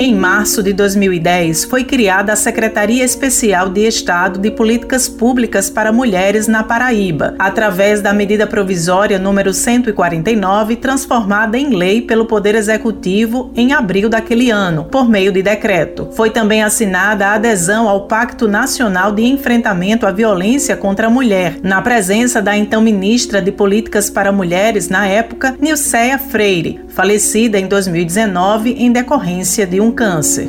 Em 0.00 0.14
março 0.14 0.62
de 0.62 0.72
2010, 0.72 1.64
foi 1.64 1.82
criada 1.82 2.32
a 2.32 2.36
Secretaria 2.36 3.02
Especial 3.04 3.68
de 3.68 3.84
Estado 3.84 4.38
de 4.38 4.48
Políticas 4.48 5.08
Públicas 5.08 5.68
para 5.68 5.90
Mulheres 5.90 6.46
na 6.46 6.62
Paraíba, 6.62 7.34
através 7.36 8.00
da 8.00 8.12
medida 8.12 8.46
provisória 8.46 9.18
número 9.18 9.52
149, 9.52 10.76
transformada 10.76 11.58
em 11.58 11.74
lei 11.74 12.00
pelo 12.00 12.26
Poder 12.26 12.54
Executivo 12.54 13.50
em 13.56 13.72
abril 13.72 14.08
daquele 14.08 14.52
ano, 14.52 14.84
por 14.84 15.08
meio 15.08 15.32
de 15.32 15.42
decreto. 15.42 16.08
Foi 16.12 16.30
também 16.30 16.62
assinada 16.62 17.26
a 17.26 17.34
adesão 17.34 17.88
ao 17.88 18.06
Pacto 18.06 18.46
Nacional 18.46 19.10
de 19.10 19.24
Enfrentamento 19.24 20.06
à 20.06 20.12
Violência 20.12 20.76
contra 20.76 21.08
a 21.08 21.10
Mulher, 21.10 21.58
na 21.60 21.82
presença 21.82 22.40
da 22.40 22.56
então 22.56 22.80
ministra 22.80 23.42
de 23.42 23.50
Políticas 23.50 24.08
para 24.08 24.30
Mulheres 24.30 24.88
na 24.88 25.08
época, 25.08 25.56
Nilceia 25.60 26.18
Freire, 26.18 26.82
falecida 26.86 27.58
em 27.58 27.66
2019 27.66 28.76
em 28.78 28.92
decorrência 28.92 29.66
de 29.66 29.80
um 29.80 29.87
câncer. 29.92 30.48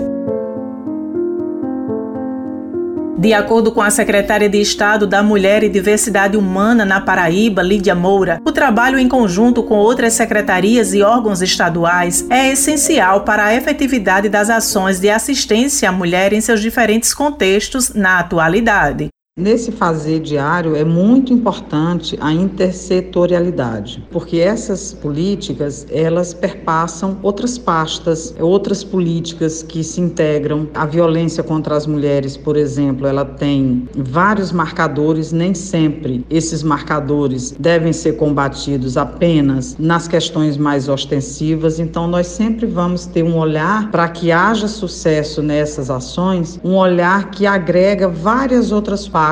De 3.20 3.34
acordo 3.34 3.74
com 3.74 3.82
a 3.82 3.90
secretária 3.90 4.48
de 4.48 4.62
Estado 4.62 5.06
da 5.06 5.22
Mulher 5.22 5.62
e 5.62 5.68
Diversidade 5.68 6.38
Humana 6.38 6.86
na 6.86 7.02
Paraíba, 7.02 7.62
Lídia 7.62 7.94
Moura, 7.94 8.40
o 8.46 8.52
trabalho 8.54 8.98
em 8.98 9.10
conjunto 9.10 9.62
com 9.62 9.76
outras 9.76 10.14
secretarias 10.14 10.94
e 10.94 11.02
órgãos 11.02 11.42
estaduais 11.42 12.26
é 12.30 12.50
essencial 12.50 13.26
para 13.26 13.44
a 13.44 13.54
efetividade 13.54 14.30
das 14.30 14.50
ações 14.50 15.02
de 15.02 15.10
assistência 15.10 15.90
à 15.90 15.92
mulher 15.92 16.32
em 16.32 16.40
seus 16.40 16.62
diferentes 16.62 17.14
contextos 17.14 17.94
na 17.94 18.20
atualidade. 18.20 19.10
Nesse 19.40 19.72
fazer 19.72 20.20
diário 20.20 20.76
é 20.76 20.84
muito 20.84 21.32
importante 21.32 22.18
a 22.20 22.34
intersetorialidade, 22.34 24.06
porque 24.12 24.40
essas 24.40 24.94
políticas 24.94 25.88
elas 25.90 26.34
perpassam 26.34 27.18
outras 27.24 27.58
pastas, 27.58 28.36
outras 28.38 28.84
políticas 28.84 29.64
que 29.64 29.82
se 29.82 30.02
integram. 30.02 30.68
A 30.74 30.86
violência 30.86 31.42
contra 31.42 31.78
as 31.78 31.88
mulheres, 31.88 32.36
por 32.36 32.58
exemplo, 32.58 33.08
ela 33.08 33.24
tem 33.24 33.88
vários 33.96 34.52
marcadores, 34.52 35.32
nem 35.32 35.54
sempre 35.54 36.26
esses 36.30 36.62
marcadores 36.62 37.56
devem 37.58 37.94
ser 37.94 38.18
combatidos 38.18 38.98
apenas 38.98 39.78
nas 39.80 40.06
questões 40.06 40.58
mais 40.58 40.90
ostensivas, 40.90 41.80
então 41.80 42.10
nós 42.10 42.28
sempre 42.28 42.66
vamos 42.66 43.06
ter 43.06 43.24
um 43.24 43.38
olhar 43.38 43.90
para 43.90 44.10
que 44.10 44.34
haja 44.34 44.68
sucesso 44.68 45.42
nessas 45.42 45.90
ações, 45.90 46.60
um 46.62 46.76
olhar 46.76 47.32
que 47.32 47.46
agrega 47.46 48.10
várias 48.10 48.74
outras 48.74 49.08
pastas 49.08 49.29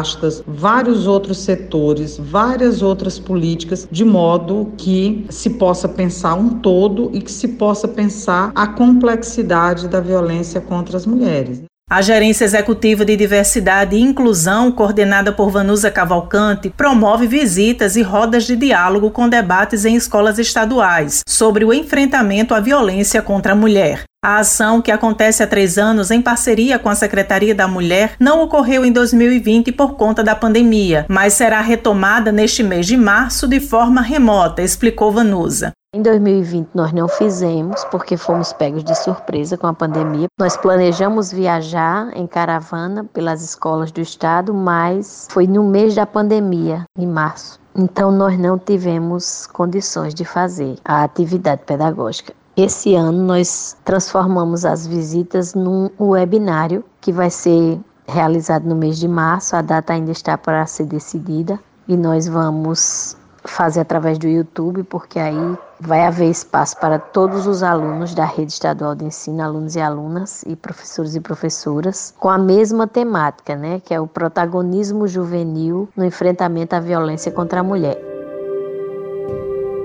vários 0.47 1.07
outros 1.07 1.39
setores, 1.39 2.17
várias 2.17 2.81
outras 2.81 3.19
políticas, 3.19 3.87
de 3.91 4.03
modo 4.03 4.71
que 4.77 5.25
se 5.29 5.51
possa 5.51 5.87
pensar 5.87 6.33
um 6.35 6.49
todo 6.59 7.09
e 7.13 7.21
que 7.21 7.31
se 7.31 7.47
possa 7.49 7.87
pensar 7.87 8.51
a 8.55 8.67
complexidade 8.67 9.87
da 9.87 9.99
violência 9.99 10.59
contra 10.61 10.97
as 10.97 11.05
mulheres. 11.05 11.61
A 11.89 12.01
Gerência 12.01 12.43
Executiva 12.43 13.05
de 13.05 13.15
Diversidade 13.15 13.95
e 13.95 14.01
Inclusão, 14.01 14.69
coordenada 14.73 15.31
por 15.31 15.49
Vanusa 15.49 15.89
Cavalcante, 15.89 16.69
promove 16.69 17.27
visitas 17.27 17.95
e 17.95 18.01
rodas 18.01 18.45
de 18.45 18.57
diálogo 18.57 19.09
com 19.09 19.29
debates 19.29 19.85
em 19.85 19.95
escolas 19.95 20.37
estaduais 20.37 21.21
sobre 21.25 21.63
o 21.63 21.73
enfrentamento 21.73 22.53
à 22.53 22.59
violência 22.59 23.21
contra 23.21 23.53
a 23.53 23.55
mulher. 23.55 24.03
A 24.25 24.39
ação, 24.39 24.81
que 24.81 24.91
acontece 24.91 25.43
há 25.43 25.47
três 25.47 25.77
anos 25.77 26.09
em 26.09 26.23
parceria 26.23 26.79
com 26.79 26.89
a 26.89 26.95
Secretaria 26.95 27.53
da 27.53 27.67
Mulher, 27.67 28.15
não 28.19 28.41
ocorreu 28.41 28.83
em 28.83 28.91
2020 28.91 29.71
por 29.71 29.95
conta 29.95 30.23
da 30.23 30.35
pandemia, 30.35 31.05
mas 31.07 31.33
será 31.33 31.61
retomada 31.61 32.31
neste 32.31 32.63
mês 32.63 32.87
de 32.87 32.97
março 32.97 33.47
de 33.47 33.59
forma 33.59 34.01
remota, 34.01 34.63
explicou 34.63 35.11
Vanusa. 35.11 35.71
Em 35.95 36.01
2020 36.01 36.69
nós 36.73 36.91
não 36.91 37.07
fizemos 37.07 37.85
porque 37.85 38.17
fomos 38.17 38.51
pegos 38.51 38.83
de 38.83 38.95
surpresa 38.95 39.55
com 39.55 39.67
a 39.67 39.73
pandemia. 39.73 40.25
Nós 40.39 40.57
planejamos 40.57 41.31
viajar 41.31 42.09
em 42.15 42.25
caravana 42.25 43.03
pelas 43.03 43.43
escolas 43.43 43.91
do 43.91 44.01
estado, 44.01 44.51
mas 44.51 45.27
foi 45.29 45.45
no 45.45 45.63
mês 45.63 45.93
da 45.93 46.07
pandemia, 46.07 46.85
em 46.97 47.05
março. 47.05 47.59
Então 47.75 48.11
nós 48.11 48.37
não 48.39 48.57
tivemos 48.57 49.45
condições 49.45 50.15
de 50.15 50.25
fazer 50.25 50.75
a 50.83 51.03
atividade 51.03 51.61
pedagógica. 51.67 52.33
Esse 52.57 52.95
ano 52.95 53.23
nós 53.23 53.77
transformamos 53.85 54.65
as 54.65 54.87
visitas 54.87 55.53
num 55.53 55.91
webinário 55.99 56.83
que 56.99 57.11
vai 57.11 57.29
ser 57.29 57.79
realizado 58.07 58.67
no 58.67 58.75
mês 58.75 58.97
de 58.97 59.07
março. 59.07 59.55
A 59.55 59.61
data 59.61 59.93
ainda 59.93 60.11
está 60.11 60.35
para 60.39 60.65
ser 60.65 60.85
decidida 60.85 61.59
e 61.87 61.95
nós 61.95 62.27
vamos 62.27 63.15
fazer 63.45 63.81
através 63.81 64.17
do 64.17 64.27
YouTube, 64.27 64.81
porque 64.85 65.19
aí 65.19 65.55
vai 65.79 66.03
haver 66.03 66.31
espaço 66.31 66.75
para 66.79 66.97
todos 66.97 67.45
os 67.45 67.61
alunos 67.61 68.15
da 68.15 68.25
rede 68.25 68.53
estadual 68.53 68.95
de 68.95 69.05
ensino, 69.05 69.43
alunos 69.43 69.75
e 69.75 69.79
alunas 69.79 70.41
e 70.47 70.55
professores 70.55 71.15
e 71.15 71.19
professoras, 71.19 72.11
com 72.19 72.27
a 72.27 72.39
mesma 72.39 72.87
temática, 72.87 73.55
né, 73.55 73.79
que 73.85 73.93
é 73.93 74.01
o 74.01 74.07
protagonismo 74.07 75.07
juvenil 75.07 75.87
no 75.95 76.03
enfrentamento 76.03 76.75
à 76.75 76.79
violência 76.79 77.31
contra 77.31 77.59
a 77.59 77.63
mulher. 77.63 78.16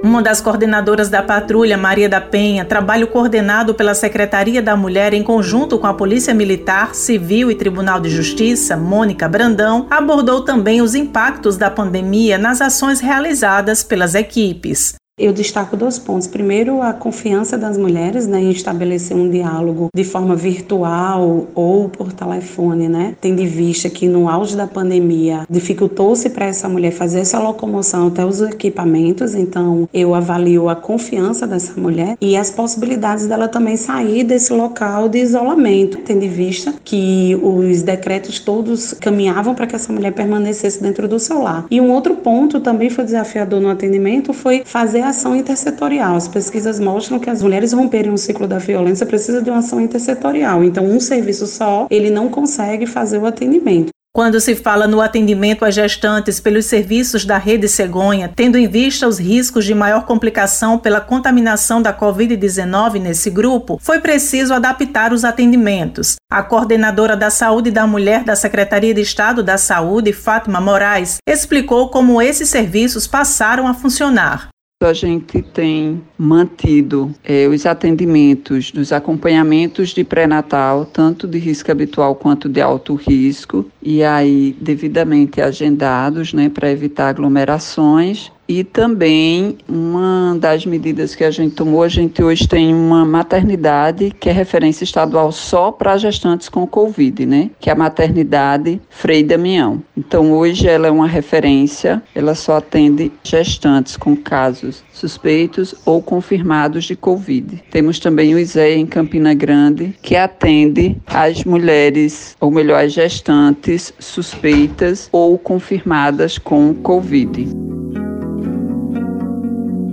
Uma 0.03 0.21
das 0.21 0.41
coordenadoras 0.41 1.09
da 1.09 1.23
patrulha, 1.23 1.79
Maria 1.79 2.09
da 2.09 2.21
Penha, 2.21 2.65
trabalho 2.65 3.07
coordenado 3.07 3.73
pela 3.73 3.95
Secretaria 3.95 4.61
da 4.61 4.77
Mulher 4.77 5.15
em 5.15 5.23
conjunto 5.23 5.79
com 5.79 5.87
a 5.87 5.95
Polícia 5.95 6.35
Militar, 6.35 6.93
Civil 6.93 7.53
e 7.53 7.55
Tribunal 7.55 8.01
de 8.01 8.11
Justiça, 8.11 8.77
Mônica 8.77 9.29
Brandão, 9.29 9.87
abordou 9.89 10.45
também 10.45 10.83
os 10.83 10.97
impactos 10.97 11.57
da 11.57 11.71
pandemia 11.71 12.37
nas 12.37 12.61
ações 12.61 12.99
realizadas 12.99 13.85
pelas 13.85 14.17
equipes. 14.17 14.97
Eu 15.19 15.31
destaco 15.31 15.77
dois 15.77 15.99
pontos. 15.99 16.27
Primeiro, 16.27 16.81
a 16.81 16.95
confiança 16.95 17.59
das 17.59 17.77
mulheres 17.77 18.27
né, 18.27 18.41
em 18.41 18.51
estabelecer 18.51 19.15
um 19.15 19.29
diálogo 19.29 19.89
de 19.95 20.05
forma 20.05 20.35
virtual 20.35 21.49
ou 21.55 21.91
por 21.91 22.15
telefone, 22.15 22.89
né? 22.89 23.15
Tendo 23.21 23.43
em 23.43 23.47
vista 23.47 23.91
que 23.91 24.09
no 24.09 24.27
auge 24.27 24.57
da 24.57 24.67
pandemia 24.67 25.47
dificultou-se 25.51 26.31
para 26.31 26.47
essa 26.47 26.67
mulher 26.67 26.93
fazer 26.93 27.21
essa 27.21 27.39
locomoção 27.39 28.07
até 28.07 28.25
os 28.25 28.41
equipamentos, 28.41 29.35
então 29.35 29.87
eu 29.93 30.15
avalio 30.15 30.71
a 30.71 30.75
confiança 30.75 31.47
dessa 31.47 31.79
mulher 31.79 32.17
e 32.19 32.35
as 32.35 32.51
possibilidades 32.51 33.27
dela 33.27 33.49
também 33.49 33.77
sair 33.77 34.25
desse 34.25 34.51
local 34.51 35.11
de 35.11 35.19
isolamento, 35.19 35.99
tendo 35.99 36.25
em 36.25 36.31
vista 36.31 36.73
que 36.83 37.39
os 37.43 37.83
decretos 37.83 38.39
todos 38.39 38.95
caminhavam 38.95 39.55
para 39.55 39.67
que 39.67 39.77
essa 39.77 39.93
mulher 39.93 40.13
permanecesse 40.13 40.83
dentro 40.83 41.07
do 41.07 41.19
seu 41.19 41.43
lar. 41.43 41.67
E 41.71 41.83
um 41.83 41.91
outro 41.91 42.17
ponto 42.17 42.61
também 42.61 42.89
foi 42.89 43.05
desafiador 43.05 43.61
no 43.61 43.69
atendimento 43.69 44.33
foi 44.33 44.63
fazer 44.65 45.02
a 45.03 45.09
ação 45.09 45.35
intersetorial. 45.35 46.17
As 46.17 46.29
pesquisas 46.29 46.79
mostram 46.79 47.19
que 47.19 47.29
as 47.29 47.43
mulheres 47.43 47.73
romperem 47.73 48.13
o 48.13 48.19
ciclo 48.19 48.47
da 48.47 48.59
violência 48.59 49.05
precisa 49.05 49.43
de 49.43 49.51
uma 49.51 49.59
ação 49.59 49.81
intersetorial. 49.81 50.63
Então, 50.63 50.85
um 50.85 51.01
serviço 51.01 51.47
só, 51.47 51.87
ele 51.91 52.11
não 52.11 52.29
consegue 52.29 52.87
fazer 52.87 53.19
o 53.19 53.27
atendimento. 53.27 53.93
Quando 54.15 54.39
se 54.41 54.55
fala 54.55 54.87
no 54.87 55.01
atendimento 55.01 55.65
às 55.65 55.75
gestantes 55.75 56.39
pelos 56.39 56.67
serviços 56.67 57.25
da 57.25 57.39
rede 57.39 57.67
cegonha, 57.67 58.31
tendo 58.37 58.59
em 58.59 58.69
vista 58.69 59.09
os 59.09 59.19
riscos 59.19 59.65
de 59.65 59.75
maior 59.75 60.05
complicação 60.05 60.79
pela 60.79 61.01
contaminação 61.01 61.81
da 61.81 61.95
Covid-19 61.95 63.01
nesse 63.01 63.31
grupo, 63.31 63.79
foi 63.81 64.01
preciso 64.01 64.53
adaptar 64.53 65.15
os 65.15 65.25
atendimentos. 65.25 66.17
A 66.31 66.43
coordenadora 66.43 67.17
da 67.17 67.31
Saúde 67.31 67.71
da 67.71 67.87
Mulher 67.87 68.23
da 68.23 68.37
Secretaria 68.37 68.93
de 68.93 69.01
Estado 69.01 69.43
da 69.43 69.57
Saúde, 69.57 70.13
Fátima 70.13 70.61
Moraes, 70.61 71.17
explicou 71.27 71.89
como 71.89 72.21
esses 72.21 72.51
serviços 72.51 73.07
passaram 73.07 73.67
a 73.67 73.73
funcionar 73.73 74.53
a 74.85 74.93
gente 74.93 75.43
tem 75.43 76.03
mantido 76.19 77.15
é, 77.25 77.47
os 77.47 77.67
atendimentos 77.67 78.71
dos 78.71 78.93
acompanhamentos 78.93 79.91
de 79.91 80.05
pré-natal, 80.05 80.85
tanto 80.85 81.27
de 81.27 81.39
risco 81.39 81.71
habitual 81.71 82.15
quanto 82.15 82.49
de 82.49 82.61
alto 82.61 82.95
risco, 82.95 83.67
e 83.83 84.03
aí 84.03 84.57
devidamente 84.61 85.41
agendados, 85.41 86.33
né, 86.33 86.49
para 86.49 86.71
evitar 86.71 87.09
aglomerações 87.09 88.31
e 88.49 88.65
também 88.65 89.57
uma 89.69 90.37
das 90.39 90.67
medidas 90.67 91.15
que 91.15 91.25
a 91.25 91.31
gente 91.31 91.55
tomou, 91.55 91.83
a 91.83 91.89
gente 91.89 92.23
hoje 92.23 92.47
tem 92.47 92.75
uma 92.75 93.05
maternidade 93.05 94.13
que 94.19 94.29
é 94.29 94.33
referência 94.33 94.85
estadual 94.85 95.33
só 95.33 95.71
para 95.71 95.97
gestantes 95.97 96.49
com 96.49 96.67
Covid, 96.67 97.25
né? 97.25 97.51
Que 97.61 97.71
é 97.71 97.73
a 97.73 97.77
maternidade 97.77 98.81
Frei 98.91 99.23
Damião. 99.23 99.83
Então 99.97 100.33
hoje 100.33 100.69
ela 100.69 100.89
é 100.89 100.91
uma 100.91 101.07
referência, 101.07 102.03
ela 102.15 102.35
só 102.35 102.57
atende 102.57 103.13
gestantes 103.23 103.97
com 103.97 104.17
casos 104.17 104.83
suspeitos 104.93 105.75
ou 105.87 106.03
confirmados 106.03 106.85
de 106.85 106.97
Covid. 106.97 107.63
Temos 107.71 107.99
também 107.99 108.35
o 108.35 108.39
ISEA 108.39 108.77
em 108.77 108.87
Campina 108.87 109.35
Grande, 109.35 109.95
que 110.03 110.17
atende 110.17 110.97
as 111.07 111.45
mulheres, 111.45 112.37
ou 112.41 112.51
melhor, 112.51 112.85
as 112.85 112.93
gestantes 112.93 113.93
suspeitas 113.99 115.09
ou 115.13 115.39
confirmadas 115.39 116.39
com 116.39 116.75
Covid. 116.75 117.82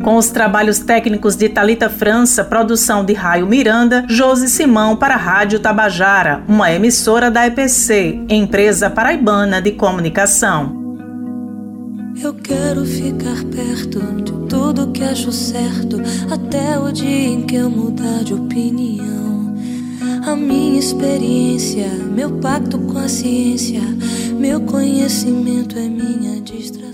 Com 0.04 0.16
os 0.16 0.30
trabalhos 0.30 0.80
técnicos 0.80 1.36
de 1.36 1.50
Talita 1.50 1.90
França, 1.90 2.44
produção 2.44 3.04
de 3.04 3.14
Raio 3.14 3.46
Miranda, 3.46 4.06
Josi 4.08 4.48
Simão 4.48 4.96
para 4.96 5.16
a 5.16 5.18
Rádio 5.18 5.60
Tabajara, 5.60 6.42
uma 6.48 6.72
emissora 6.72 7.30
da 7.30 7.46
EPC, 7.46 8.26
empresa 8.30 8.90
paraibana 8.90 9.62
de 9.62 9.74
comunicação. 9.74 10.80
Eu 12.22 12.34
quero 12.34 12.86
ficar 12.86 13.44
perto 13.46 14.00
de 14.24 14.32
tudo 14.48 14.92
que 14.92 15.04
acho 15.04 15.32
certo, 15.32 16.02
até 16.32 16.80
o 16.80 16.92
dia 16.92 17.28
em 17.28 17.42
que 17.44 17.56
eu 17.56 17.70
mudar 17.70 18.24
de 18.24 18.34
opinião. 18.34 19.56
A 20.26 20.36
minha 20.36 20.80
experiência, 20.80 21.88
meu 21.88 22.32
pacto 22.40 22.78
com 22.80 22.98
a 22.98 23.08
ciência, 23.08 23.82
meu 24.38 24.62
conhecimento 24.62 25.78
é 25.78 25.88
minha 25.88 26.42
distração. 26.42 26.89